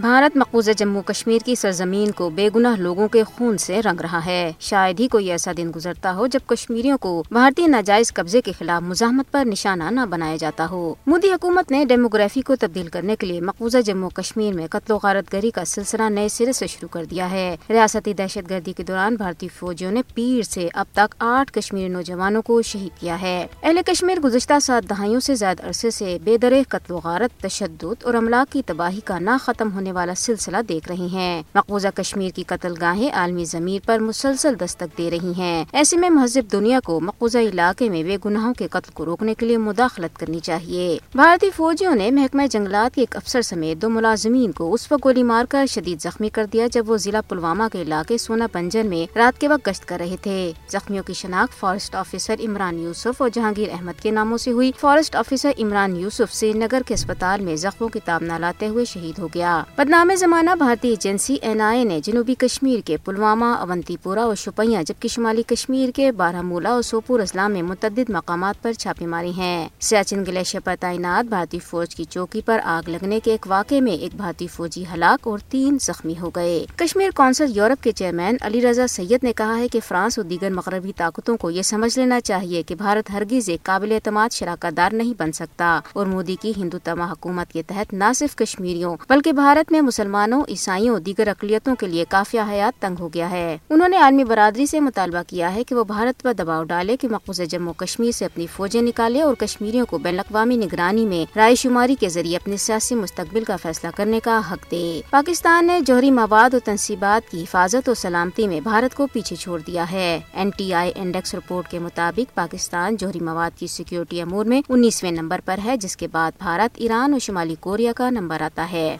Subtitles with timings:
[0.00, 4.26] بھارت مقبوضہ جموں کشمیر کی سرزمین کو بے گناہ لوگوں کے خون سے رنگ رہا
[4.26, 8.52] ہے۔ شاید ہی کوئی ایسا دن گزرتا ہو جب کشمیریوں کو بھارتی ناجائز قبضے کے
[8.52, 13.16] خلاف مزاحمت پر نشانہ نہ بنایا جاتا ہو۔ مودی حکومت نے ڈیموگرافی کو تبدیل کرنے
[13.16, 16.66] کے لیے مقبوضہ جموں کشمیر میں قتل و غارت گری کا سلسلہ نئے سرے سے
[16.66, 20.86] شروع کر دیا ہے۔ ریاستی دہشت گردی کے دوران بھارتی فوجیوں نے پیر سے اب
[20.92, 25.66] تک آٹھ کشمیری نوجوانوں کو شہید کیا ہے۔ اہل کشمیر گزشتہ سات دہائیوں سے زیادہ
[25.66, 29.72] عرصے سے بے درے قتل و غارت، تشدد اور املاک کی تباہی کا نہ ختم
[29.72, 34.54] ہونے والا سلسلہ دیکھ رہی ہیں۔ مقبوضہ کشمیر کی قتل گاہیں عالمی زمین پر مسلسل
[34.60, 38.66] دستک دے رہی ہیں۔ ایسے میں مہذب دنیا کو مقبوضہ علاقے میں بے گناہوں کے
[38.70, 43.16] قتل کو روکنے کے لیے مداخلت کرنی چاہیے۔ بھارتی فوجیوں نے محکمہ جنگلات کے ایک
[43.16, 46.90] افسر سمیت دو ملازمین کو اس وقت گولی مار کر شدید زخمی کر دیا جب
[46.90, 50.52] وہ ضلع پلوامہ کے علاقے سونا پنجن میں رات کے وقت گشت کر رہے تھے۔
[50.68, 55.16] زخمیوں کی شناخت فارسٹ آفیسر عمران یوسف اور جہانگیر احمد کے ناموں سے ہوئی۔ Forest
[55.16, 59.18] officer Imran Yousuf Srinagar کے اسپتال میں زخموں کی تاب نہ لاتے ہوئے شہید
[59.18, 63.96] ہو گیا۔ بدنام زمانہ بھارتی ایجنسی این آئی اے نے جنوبی کشمیر کے پلوامہ اونتی
[64.02, 68.62] پورا اور شپیاں جبکہ شمالی کشمیر کے بارہ مولا اور سوپور اضلاع میں متعدد مقامات
[68.62, 73.20] پر چھاپے ماری ہیں۔ سیاچن گلیشیئر پر تعینات، بھارتی فوج کی چوکی پر آگ لگنے
[73.24, 77.56] کے ایک واقعے میں ایک بھارتی فوجی ہلاک اور تین زخمی ہو گئے۔ کشمیر کونسل
[77.56, 81.36] یورپ کے چیئرمین علی رضا سید نے کہا ہے کہ فرانس اور دیگر مغربی طاقتوں
[81.36, 85.32] کو یہ سمجھ لینا چاہیے کہ بھارت ہرگیز ایک قابل اعتماد شراکت دار نہیں بن
[85.32, 89.80] سکتا اور مودی کی ہندو تما حکومت کے تحت نہ صرف کشمیریوں بلکہ بھارت میں
[89.80, 94.24] مسلمانوں، عیسائیوں دیگر اقلیتوں کے لیے کافی حیات تنگ ہو گیا ہے۔ انہوں نے عالمی
[94.24, 98.10] برادری سے مطالبہ کیا ہے کہ وہ بھارت پر دباؤ ڈالے، کہ مقبوضہ جموں کشمیر
[98.10, 102.36] سے اپنی فوجیں نکالے اور کشمیریوں کو بین الاقوامی نگرانی میں رائے شماری کے ذریعے
[102.36, 107.30] اپنے سیاسی مستقبل کا فیصلہ کرنے کا حق دے۔ پاکستان نے جوہری مواد اور تنصیبات
[107.30, 111.34] کی حفاظت اور سلامتی میں بھارت کو پیچھے چھوڑ دیا ہے۔ N T I index
[111.34, 115.96] report کے مطابق پاکستان جوہری مواد کی سیکورٹی امور میں انیسویں نمبر پر ہے، جس
[115.96, 118.96] کے بعد بھارت، ایران اور شمالی کوریا کا نمبر آتا ہے۔